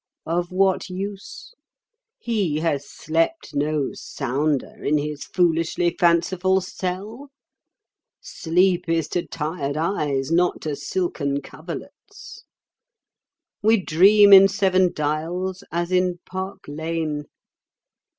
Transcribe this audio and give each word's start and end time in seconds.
Of 0.25 0.51
what 0.51 0.89
use? 0.89 1.53
He 2.17 2.57
has 2.61 2.89
slept 2.89 3.53
no 3.53 3.91
sounder 3.93 4.83
in 4.83 4.97
his 4.97 5.25
foolishly 5.25 5.91
fanciful 5.99 6.59
cell. 6.59 7.29
Sleep 8.19 8.89
is 8.89 9.07
to 9.09 9.23
tired 9.27 9.77
eyes, 9.77 10.31
not 10.31 10.59
to 10.61 10.75
silken 10.75 11.39
coverlets. 11.43 12.43
We 13.61 13.79
dream 13.79 14.33
in 14.33 14.47
Seven 14.47 14.91
Dials 14.91 15.63
as 15.71 15.91
in 15.91 16.17
Park 16.25 16.61
Lane. 16.67 17.25